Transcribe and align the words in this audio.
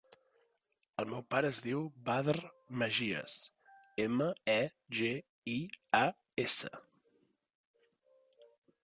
El 1.01 1.07
meu 1.09 1.19
pare 1.33 1.49
es 1.49 1.57
diu 1.65 1.83
Badr 2.07 2.35
Megias: 2.81 3.35
ema, 4.05 4.29
e, 4.55 4.57
ge, 5.01 5.13
i, 5.57 5.59
a, 6.01 6.03
essa. 6.47 6.73